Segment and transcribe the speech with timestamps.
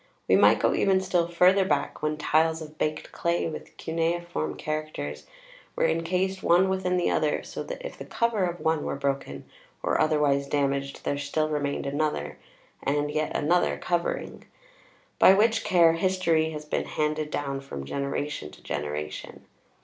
[0.27, 5.27] We might go even still further back, when tiles of baked clay with cuneiform characters
[5.75, 9.45] were incased one within the other, so that if the cover of one were broken
[9.83, 12.39] or otherwise damaged there still remained another,
[12.81, 14.45] and yet another covering;
[15.19, 19.45] by which care history has been handed down from generation to generation.